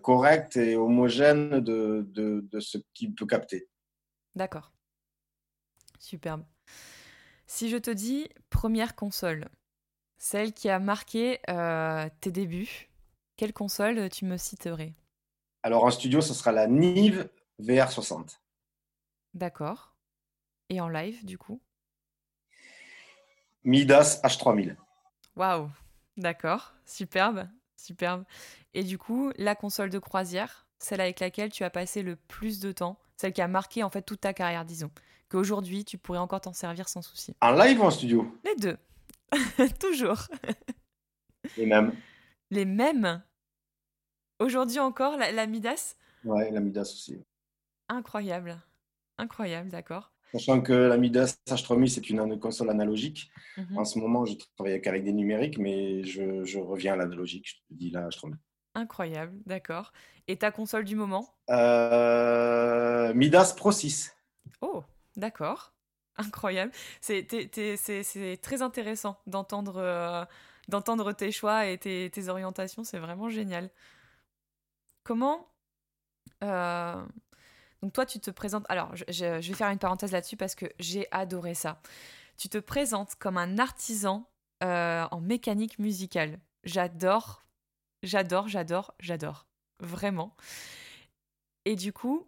[0.02, 3.68] correcte et homogène de, de, ce qu'il peut capter.
[4.36, 4.70] D'accord.
[5.98, 6.44] Superbe.
[7.46, 9.48] Si je te dis première console,
[10.18, 12.88] celle qui a marqué euh, tes débuts,
[13.36, 14.94] quelle console tu me citerais?
[15.62, 17.28] Alors en studio, ce sera la Nive
[17.60, 18.38] VR60.
[19.34, 19.96] D'accord.
[20.68, 21.60] Et en live, du coup?
[23.64, 24.76] Midas H3000.
[25.34, 25.70] Waouh,
[26.16, 28.24] d'accord, superbe, superbe.
[28.74, 32.60] Et du coup, la console de croisière, celle avec laquelle tu as passé le plus
[32.60, 34.90] de temps, celle qui a marqué en fait toute ta carrière, disons,
[35.28, 37.34] qu'aujourd'hui tu pourrais encore t'en servir sans souci.
[37.40, 38.76] En live ou en studio Les deux,
[39.80, 40.28] toujours.
[41.56, 41.92] Les mêmes.
[42.50, 43.22] Les mêmes
[44.38, 47.22] Aujourd'hui encore, la, la Midas Ouais, la Midas aussi.
[47.88, 48.60] Incroyable,
[49.16, 50.12] incroyable, d'accord.
[50.32, 53.30] Sachant que la Midas H3000, c'est une console analogique.
[53.56, 53.78] Mhm.
[53.78, 57.48] En ce moment, je travaille qu'avec des numériques, mais je, je reviens à l'analogique.
[57.48, 58.34] Je te dis la H3000.
[58.76, 59.92] Incroyable, d'accord.
[60.28, 61.34] Et ta console du moment?
[61.50, 64.14] Euh, Midas Pro 6.
[64.60, 64.84] Oh,
[65.16, 65.72] d'accord.
[66.18, 66.72] Incroyable.
[67.00, 67.26] C'est
[68.42, 70.24] très intéressant d'entendre euh,
[70.68, 72.84] d'entendre tes choix et tes, tes orientations.
[72.84, 73.70] C'est vraiment génial.
[75.04, 75.48] Comment
[76.44, 77.04] euh,
[77.82, 78.66] Donc toi, tu te présentes...
[78.68, 81.80] Alors, je, je- je vais faire une parenthèse là-dessus parce que j'ai adoré ça.
[82.38, 84.28] Tu te présentes comme un artisan
[84.62, 86.40] en mécanique musicale.
[86.64, 87.45] J'adore,
[88.06, 89.46] j'adore, j'adore, j'adore.
[89.80, 90.34] Vraiment.
[91.64, 92.26] Et du coup,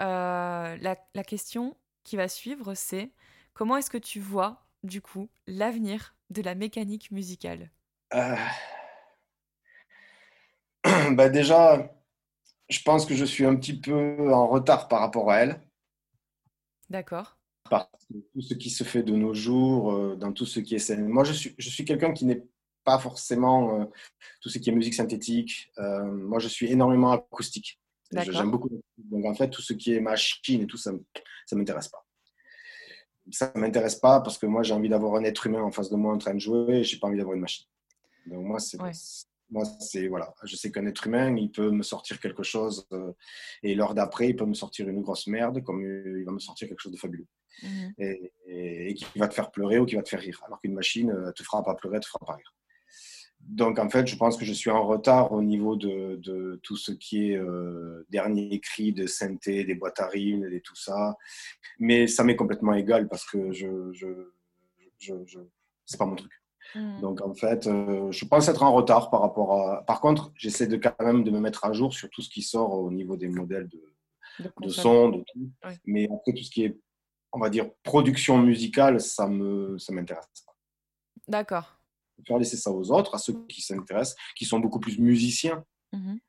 [0.00, 3.12] euh, la, la question qui va suivre, c'est
[3.54, 7.70] comment est-ce que tu vois, du coup, l'avenir de la mécanique musicale?
[8.14, 8.36] Euh,
[11.12, 11.94] bah déjà,
[12.68, 15.60] je pense que je suis un petit peu en retard par rapport à elle.
[16.90, 17.38] D'accord
[17.70, 20.74] Parce que tout ce qui se fait de nos jours, euh, dans tout ce qui
[20.74, 21.06] est scène.
[21.06, 22.42] Moi, je suis, je suis quelqu'un qui n'est
[22.84, 23.84] pas forcément euh,
[24.40, 25.70] tout ce qui est musique synthétique.
[25.78, 27.78] Euh, moi, je suis énormément acoustique.
[28.32, 28.68] J'aime beaucoup.
[28.98, 32.04] Donc, en fait, tout ce qui est machine et tout, ça ne m'intéresse pas.
[33.30, 35.88] Ça ne m'intéresse pas parce que moi, j'ai envie d'avoir un être humain en face
[35.90, 37.66] de moi en train de jouer et je n'ai pas envie d'avoir une machine.
[38.26, 38.80] Donc, moi, c'est.
[38.82, 38.92] Ouais.
[39.50, 43.12] Moi, c'est voilà, je sais qu'un être humain, il peut me sortir quelque chose euh,
[43.62, 46.68] et l'heure d'après, il peut me sortir une grosse merde, comme il va me sortir
[46.68, 47.26] quelque chose de fabuleux
[47.62, 47.92] Mhm.
[47.98, 50.40] et, et- et qui va te faire pleurer ou qui va te faire rire.
[50.46, 52.54] Alors qu'une machine euh, te fera pas pleurer, te fera pas rire.
[53.48, 56.76] Donc en fait, je pense que je suis en retard au niveau de, de tout
[56.76, 61.16] ce qui est euh, dernier cri de synthé, des boîtes à rythmes et tout ça.
[61.78, 64.06] Mais ça m'est complètement égal parce que je, je,
[64.98, 65.40] je, je-
[65.84, 66.32] c'est pas mon truc.
[66.74, 67.00] Mhm.
[67.00, 69.84] Donc en fait, euh, je pense être en retard par rapport à.
[69.84, 72.42] Par contre, j'essaie de quand même de me mettre à jour sur tout ce qui
[72.42, 73.82] sort au niveau des modèles de,
[74.60, 75.50] De son, de tout.
[75.64, 75.76] Ouais.
[75.84, 76.78] Mais après, tout ce qui est,
[77.32, 80.54] on va dire, production musicale, ça me, ça m'intéresse pas.
[81.28, 81.81] D'accord.
[82.24, 86.20] Préfère laisser ça aux autres, à ceux qui s'intéressent, qui sont beaucoup plus musiciens, Mhm.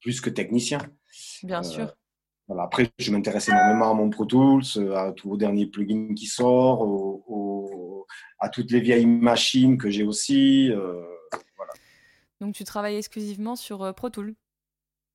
[0.00, 0.80] plus que techniciens.
[1.42, 1.96] Bien Euh, sûr.
[2.48, 2.64] Voilà.
[2.64, 4.62] Après, je m'intéresse énormément à mon Pro Tools,
[4.94, 6.88] à tous vos derniers plugins qui sortent,
[8.38, 10.70] à toutes les vieilles machines que j'ai aussi.
[10.70, 11.02] euh,
[11.56, 11.72] voilà.
[12.40, 14.34] Donc tu travailles exclusivement sur euh, Pro Tools.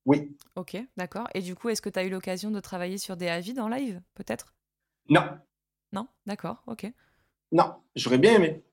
[0.06, 1.28] Oui, Ok, d'accord.
[1.36, 3.70] Et du coup, est-ce que tu as eu l'occasion de travailler sur des Avid en
[3.70, 4.54] live, peut-être?
[5.10, 5.38] Non,
[5.94, 6.08] Non?
[6.26, 6.92] D'accord, ok.
[7.52, 8.64] non, j'aurais bien aimé.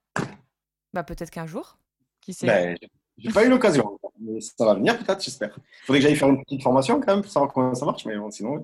[0.93, 1.77] Bah peut-être qu'un jour.
[2.21, 2.47] Qui sait?
[2.47, 2.77] Ben,
[3.17, 5.57] j'ai pas eu l'occasion, mais ça va venir peut-être, j'espère.
[5.57, 8.05] Il faudrait que j'aille faire une petite formation quand même pour savoir comment ça marche,
[8.05, 8.61] mais bon, sinon, oui.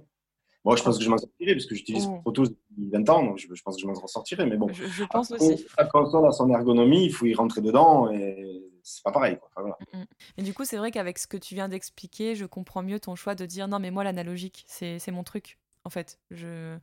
[0.63, 2.07] Bon, je pense que je m'en sortirai parce que j'utilise.
[2.21, 4.67] Pro Tools depuis 20 ans, donc je, je pense que je m'en sortirai, mais bon.
[4.73, 5.67] Je, je pense Après, aussi.
[5.77, 9.37] La console a son ergonomie, il faut y rentrer dedans et c'est pas pareil.
[9.37, 9.49] Quoi.
[9.51, 10.05] Enfin, voilà.
[10.37, 13.15] Mais du coup, c'est vrai qu'avec ce que tu viens d'expliquer, je comprends mieux ton
[13.15, 16.19] choix de dire non, mais moi, l'analogique, c'est c'est mon truc, en fait.
[16.31, 16.77] Je...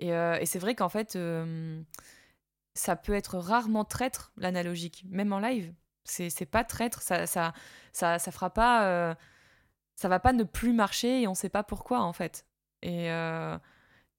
[0.00, 1.80] Et, euh, et c'est vrai qu'en fait, euh,
[2.74, 5.74] ça peut être rarement traître, l'analogique, même en live.
[6.04, 7.54] C'est pas traître, ça, ça,
[7.92, 8.86] ça, ça fera pas.
[8.88, 9.14] euh,
[9.96, 12.46] ça va pas ne plus marcher et on sait pas pourquoi, en fait.
[12.82, 13.58] Et euh,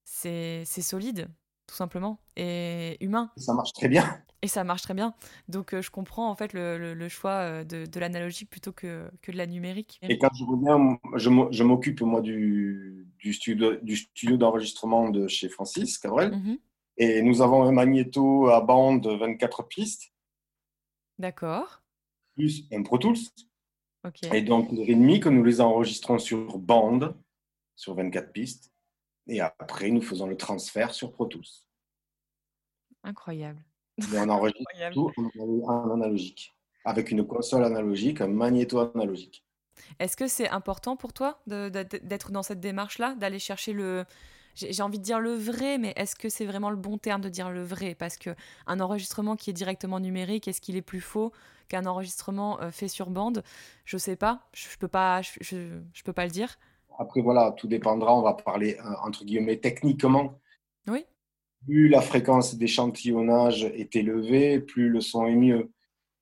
[0.04, 1.28] c'est solide,
[1.68, 3.32] tout simplement, et humain.
[3.38, 4.04] Ça marche très bien.
[4.42, 5.16] Et ça marche très bien.
[5.50, 8.72] Donc euh, je comprends en fait le, le- le choix euh, de, de l'analogique plutôt
[8.72, 10.00] que, que de la numérique.
[10.04, 15.10] Et quand je reviens, je m'o- je m'occupe moi du, du studio, du studio d'enregistrement
[15.10, 16.32] de chez Francis Cabrel.
[16.32, 16.58] Mhm.
[16.98, 20.14] Et nous avons un magnéto à bande 24 pistes,
[21.20, 21.84] D'accord.
[22.36, 23.18] plus un Pro Tools.
[24.06, 24.24] Ok.
[24.34, 27.16] Et donc, les rythmiques, nous les enregistrons sur bande,
[27.76, 28.72] sur 24 pistes.
[29.28, 31.44] Et après, nous faisons le transfert sur Pro Tools.
[33.04, 33.62] Incroyable.
[33.98, 34.96] Et on enregistre Incroyable.
[34.96, 35.12] tout
[35.68, 39.44] en, analogique, avec une console analogique, un magnéto analogique.
[40.00, 44.06] Est-ce que c'est important pour toi d'être dans cette démarche-là, d'aller chercher le...
[44.56, 47.30] J'ai envie de dire le vrai, mais est-ce que c'est vraiment le bon terme de
[47.30, 47.94] dire le vrai?
[47.96, 48.30] Parce que
[48.68, 51.34] un enregistrement qui est directement numérique, est-ce qu'il est plus faux
[51.68, 53.44] qu'un enregistrement euh, fait sur bande?
[53.84, 54.48] Je sais pas.
[54.54, 55.22] Je, je peux pas.
[55.22, 56.58] Je, je- je peux pas le dire.
[56.98, 60.40] Après, voilà, tout dépendra, on va parler euh, entre guillemets techniquement.
[60.88, 61.06] Oui.
[61.66, 65.72] Plus la fréquence d'échantillonnage est élevée, plus le son est mieux.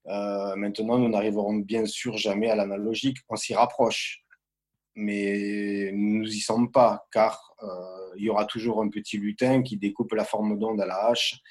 [0.08, 4.24] Euh, maintenant, nous n'arriverons bien sûr jamais à l'analogique, on s'y rapproche.
[4.96, 9.78] Mais nous n'y sommes pas, car euh, il y aura toujours un petit lutin qui
[9.78, 11.41] découpe la forme d'onde à la hache,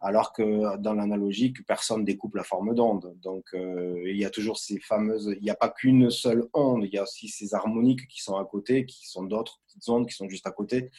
[0.00, 3.16] alors que dans l'analogique, personne découpe la forme d'onde.
[3.22, 5.32] Donc, euh, il y a toujours ces fameuses.
[5.36, 8.36] Il n'y a pas qu'une seule onde, il y a aussi ces harmoniques qui sont
[8.36, 10.90] à côté, qui sont d'autres petites ondes qui sont juste à côté.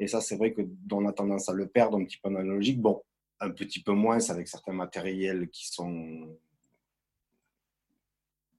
[0.00, 2.34] Et ça, c'est vrai que on a tendance à le perdre un petit peu en
[2.34, 2.80] analogique.
[2.80, 3.00] Bon,
[3.40, 6.36] un petit peu moins avec certains matériels qui sont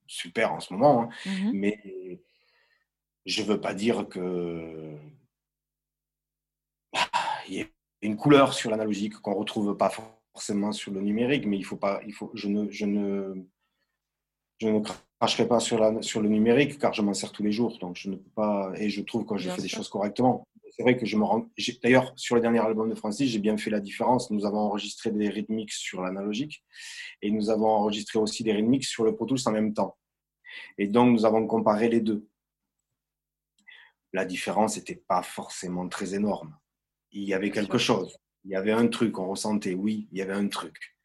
[0.08, 1.10] super en ce moment, hein.
[1.26, 2.20] mmh mais
[3.26, 4.96] je ne veux pas dire que
[7.50, 7.66] il y a
[8.02, 9.92] une couleur sur l'analogique qu'on ne retrouve pas
[10.34, 13.36] forcément sur le numérique, mais il faut pas, il faut, je ne, je ne,
[14.60, 14.82] je ne
[15.20, 17.98] cracherai pas sur, la, sur le numérique car je m'en sers tous les jours, donc
[17.98, 20.46] je ne peux pas, et je trouve que j'ai fait des choses correctement.
[20.72, 21.50] C'est vrai que je me rends,
[21.84, 24.32] d'ailleurs, sur le dernier album de Francis, j'ai bien fait la différence.
[24.32, 26.64] Nous avons enregistré des rythmiques sur l'analogique
[27.22, 29.98] et nous avons enregistré aussi des rythmiques sur le Pro Tools en même temps.
[30.78, 32.28] Et donc, nous avons comparé les deux.
[34.14, 36.58] La différence n'était pas forcément très énorme.
[37.12, 38.18] Il y avait quelque chose.
[38.46, 40.96] Il y avait un truc, on ressentait, oui, il y avait un truc.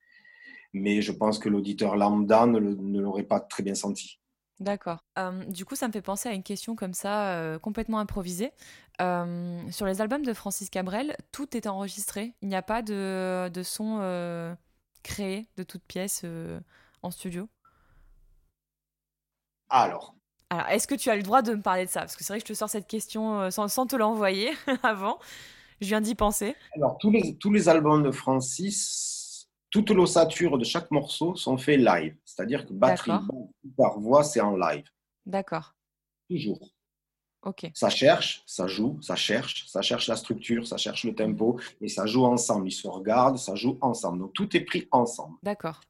[0.73, 4.21] Mais je pense que l'auditeur lambda ne l'aurait pas très bien senti.
[4.61, 5.05] D'accord.
[5.49, 8.53] du coup, ça me fait penser à une question comme ça, euh, complètement improvisée.
[8.99, 12.35] sur les albums de Francis Cabrel, tout est enregistré.
[12.41, 14.57] Il n'y a pas de, de son
[15.03, 16.25] créé de toute pièce
[17.05, 17.49] en studio?
[19.69, 20.15] Alors.
[20.51, 22.01] Alors, est-ce que tu as le droit de me parler de ça?
[22.01, 25.19] Parce que c'est vrai que je te sors cette question sans, te l'envoyer avant.
[25.81, 26.55] Je viens d'y penser.
[26.77, 31.81] Alors, tous les, tous les albums de Francis, toute l'ossature de chaque morceau sont faits
[31.81, 32.17] live.
[32.25, 33.13] C'est-à-dire que batterie,
[33.77, 34.85] par voix, c'est en live.
[35.27, 35.75] D'accord.
[36.31, 36.71] Toujours.
[37.43, 37.71] Ok.
[37.75, 41.89] Ça cherche, ça joue, ça cherche, ça cherche la structure, ça cherche le tempo, et
[41.89, 42.69] ça joue ensemble.
[42.69, 44.21] Ils se regardent, ça joue ensemble.
[44.21, 45.37] Donc tout est pris ensemble.
[45.43, 45.83] D'accord.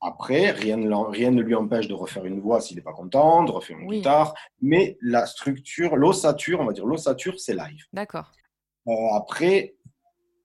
[0.00, 3.42] Après, rien ne, rien ne lui empêche de refaire une voix s'il n'est pas content,
[3.42, 7.84] de refaire une guitare, mais la structure, l'ossature, on va dire l'ossature, c'est live.
[7.92, 8.30] D'accord.
[8.88, 9.74] Euh, après,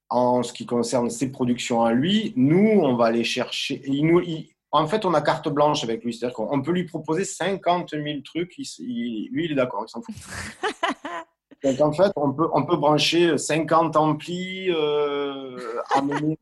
[0.09, 3.81] en ce qui concerne ses productions à lui, nous, on va aller chercher.
[3.85, 4.21] Il nous,
[4.71, 6.13] en fait, on a carte blanche avec lui.
[6.13, 8.55] C'est-à-dire qu'on peut lui proposer 50 000 trucs.
[8.57, 10.15] lui, il est d'accord, il s'en fout.
[11.63, 16.37] Donc, en fait, on peut, on peut brancher 50 amplis, euh, amener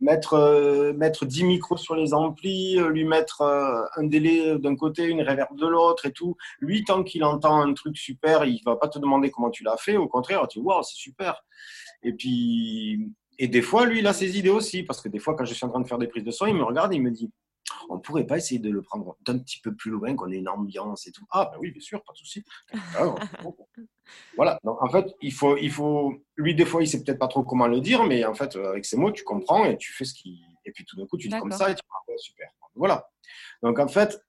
[0.00, 4.76] mettre, euh, mettre 10 micros sur les amplis, euh, lui mettre euh, un délai d'un
[4.76, 6.36] côté, une réverb de l'autre et tout.
[6.60, 9.76] Lui, tant qu'il entend un truc super, il va pas te demander comment tu l'as
[9.76, 9.96] fait.
[9.96, 11.44] Au contraire, tu vois, c'est super.
[12.02, 14.82] Et puis, et des fois, lui, il a ses idées aussi.
[14.82, 16.46] Parce que des fois, quand je suis en train de faire des prises de son,
[16.46, 17.30] il me regarde et il me dit
[17.88, 20.48] on pourrait pas essayer de le prendre d'un petit peu plus loin, qu'on ait une
[20.48, 21.24] ambiance et tout.
[21.30, 22.44] Ah, ben oui, bien sûr, pas de souci.
[22.96, 23.14] Ah,
[24.36, 24.58] voilà.
[24.64, 27.42] Donc, en fait, il faut, il faut, lui, des fois, il sait peut-être pas trop
[27.42, 30.14] comment le dire, mais en fait, avec ces mots, tu comprends et tu fais ce
[30.14, 30.42] qui.
[30.64, 32.50] Et puis tout d'un coup, tu dis comme ça et tu dis, super.
[32.74, 33.08] Voilà.
[33.62, 34.20] Donc, en fait,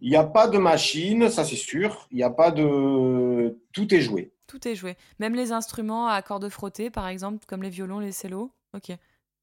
[0.00, 2.06] il n'y a pas de machine, ça c'est sûr.
[2.10, 3.58] Il n'y a pas de.
[3.72, 4.32] Tout est joué.
[4.46, 4.96] Tout est joué.
[5.18, 8.52] Même les instruments à cordes frottées, par exemple, comme les violons, les cellos.
[8.74, 8.92] Ok.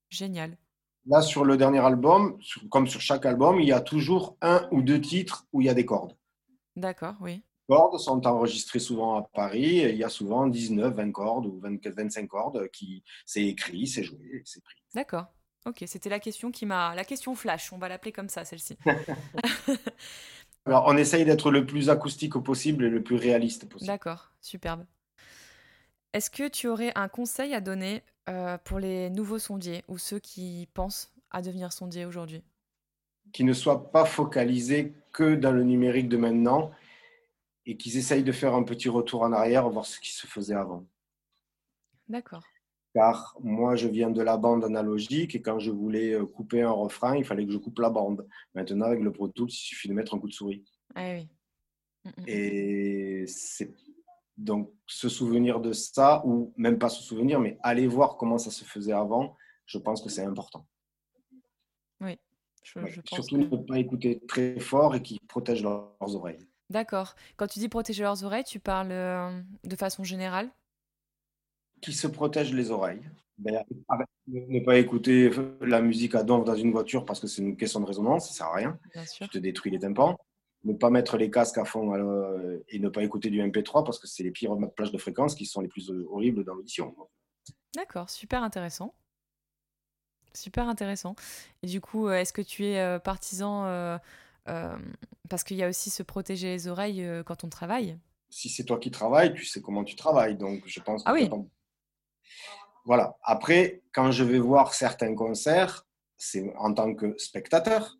[0.09, 0.57] Génial.
[1.05, 2.37] Là, sur le dernier album,
[2.69, 5.69] comme sur chaque album, il y a toujours un ou deux titres où il y
[5.69, 6.15] a des cordes.
[6.75, 7.43] D'accord, oui.
[7.69, 9.81] Les cordes sont enregistrées souvent à Paris.
[9.89, 14.41] il y a souvent 19, 20 cordes ou 25 cordes qui c'est écrit, c'est joué,
[14.45, 14.81] c'est pris.
[14.93, 15.25] D'accord.
[15.65, 17.71] Ok, c'était la question qui m'a la question flash.
[17.71, 18.77] On va l'appeler comme ça, celle-ci.
[20.65, 23.87] Alors, on essaye d'être le plus acoustique possible et le plus réaliste possible.
[23.87, 24.85] D'accord, superbe.
[26.13, 30.19] Est-ce que tu aurais un conseil à donner euh, pour les nouveaux sondiers ou ceux
[30.19, 32.43] qui pensent à devenir sondiers aujourd'hui?
[33.31, 36.71] Qui ne soient pas focalisés que dans le numérique de maintenant
[37.65, 40.53] et qu'ils essayent de faire un petit retour en arrière, voir ce qui se faisait
[40.53, 40.85] avant.
[42.07, 42.43] D'accord.
[42.93, 46.69] Car moi, je viens de la bande analogique et quand je voulais euh, couper un
[46.69, 48.27] refrain, il fallait que je coupe la bande.
[48.53, 50.63] Maintenant, avec le Pro Tools, il suffit de mettre un coup de souris.
[50.93, 51.27] Ah oui.
[52.03, 52.23] Mm, mm, mm.
[52.27, 53.73] Et c'est
[54.37, 58.51] donc, se souvenir de ça, ou même pas se souvenir, mais aller voir comment ça
[58.51, 60.65] se faisait avant, je pense que c'est important.
[62.01, 62.19] Oui.
[62.63, 66.45] surtout ne pas écouter très fort et qui protègent leurs oreilles.
[66.69, 67.15] D'accord.
[67.37, 70.49] Quand tu dis protéger leurs oreilles, tu parles euh, de façon générale?
[71.81, 73.01] Qui se protègent les oreilles.
[73.37, 73.63] Ben,
[74.27, 75.29] ne pas écouter
[75.61, 78.33] la musique à donf dans une voiture parce que c'est une question de résonance, ça
[78.33, 78.79] sert à rien.
[78.93, 79.27] Bien sûr.
[79.27, 80.17] Tu te détruis les tympans
[80.63, 83.99] ne pas mettre les casques à fond euh, et ne pas écouter du MP3 parce
[83.99, 86.95] que c'est les pires plages de fréquences qui sont les plus euh, horribles dans l'audition.
[87.75, 88.93] D'accord, super intéressant.
[90.33, 91.15] Super intéressant.
[91.61, 93.99] Et du coup, euh, est-ce que tu es partisan
[95.29, 97.97] parce qu'il y a aussi se protéger les oreilles quand on travaille?
[98.29, 100.35] Si c'est toi qui travailles, tu sais comment tu travailles.
[100.35, 101.03] Donc, je pense.
[101.05, 101.29] Ah oui.
[102.85, 103.15] Voilà.
[103.21, 105.85] Après, quand je vais voir certains concerts,
[106.17, 107.97] c'est en tant que spectateur.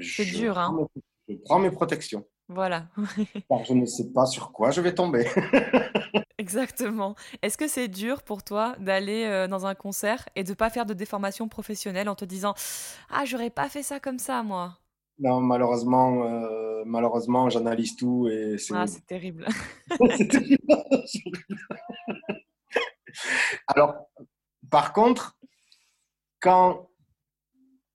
[0.00, 0.88] C'est dur, hein
[1.28, 2.24] je prends mes protections.
[2.48, 2.86] Voilà.
[3.48, 5.26] car je ne sais pas sur quoi je vais tomber.
[6.38, 7.14] Exactement.
[7.42, 10.86] Est-ce que c'est dur pour toi d'aller euh, dans un concert et de pas faire
[10.86, 12.54] de déformation professionnelle en te disant
[13.10, 14.78] Ah, j'aurais pas fait ça comme ça, moi
[15.18, 19.46] Non, malheureusement, euh, malheureusement, j'analyse tout et c'est Ah, c'est terrible.
[20.16, 20.58] C'est terrible.
[23.66, 23.94] Alors,
[24.70, 25.36] par contre,
[26.40, 26.88] quand,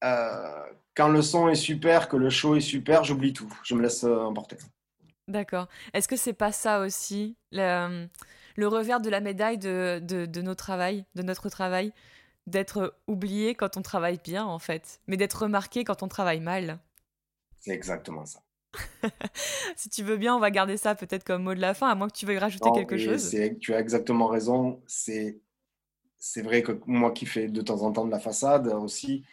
[0.03, 0.65] euh,
[0.95, 3.51] quand le son est super, que le show est super, j'oublie tout.
[3.63, 4.57] Je me laisse euh, emporter.
[5.27, 5.67] D'accord.
[5.93, 8.07] Est-ce que c'est pas ça aussi, le,
[8.57, 11.93] le revers de la médaille de, de, de nos travail, de notre travail,
[12.45, 16.79] d'être oublié quand on travaille bien, en fait, mais d'être remarqué quand on travaille mal
[17.59, 18.41] C'est exactement ça.
[19.75, 21.95] Si tu veux bien, on va garder ça peut-être comme mot de la fin, à
[21.95, 23.29] moins que tu veuilles rajouter Non, quelque chose.
[23.61, 24.81] tu as exactement raison.
[24.87, 25.39] C'est,
[26.17, 29.25] c'est vrai que moi qui fais de temps en temps de la façade aussi,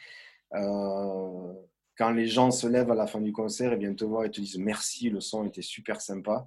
[0.54, 1.52] euh,
[1.96, 4.30] quand les gens se lèvent à la fin du concert et viennent te voir et
[4.30, 6.46] te disent merci, le son était super sympa.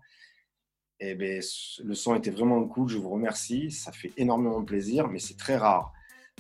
[0.99, 1.41] Eh ben,
[1.84, 3.72] le son était vraiment cool, je vous remercie.
[3.72, 5.91] Ça fait énormément plaisir, mais c'est très rare.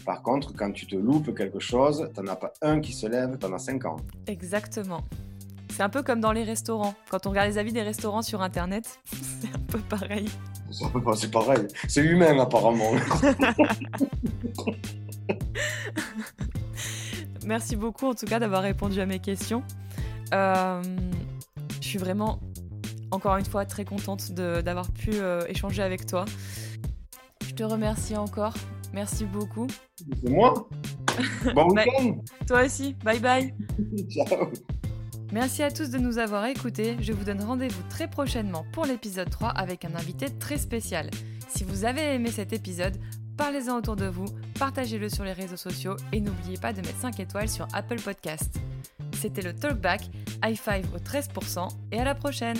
[0.05, 3.05] Par contre, quand tu te loupes quelque chose, tu n'en as pas un qui se
[3.07, 4.01] lève, tu en as 50.
[4.27, 5.01] Exactement.
[5.69, 6.93] C'est un peu comme dans les restaurants.
[7.09, 10.29] Quand on regarde les avis des restaurants sur Internet, c'est un peu pareil.
[10.71, 10.85] C'est
[11.15, 11.67] c'est pareil.
[11.87, 12.91] C'est humain apparemment.
[17.45, 19.63] Merci beaucoup en tout cas d'avoir répondu à mes questions.
[20.33, 20.81] Euh,
[21.81, 22.39] je suis vraiment,
[23.11, 26.25] encore une fois, très contente d'avoir pu euh, échanger avec toi.
[27.45, 28.53] Je te remercie encore.
[28.93, 29.67] Merci beaucoup.
[30.23, 30.67] C'est moi.
[31.53, 32.17] Bon week-end.
[32.47, 32.95] Toi aussi.
[33.03, 33.53] Bye bye.
[34.09, 34.49] Ciao.
[35.31, 36.95] Merci à tous de nous avoir écoutés.
[36.99, 41.09] Je vous donne rendez-vous très prochainement pour l'épisode 3 avec un invité très spécial.
[41.47, 42.95] Si vous avez aimé cet épisode,
[43.37, 44.25] parlez-en autour de vous,
[44.59, 48.55] partagez-le sur les réseaux sociaux et n'oubliez pas de mettre 5 étoiles sur Apple Podcast.
[49.13, 50.09] C'était le Talkback,
[50.43, 52.57] high five au 13% et à la prochaine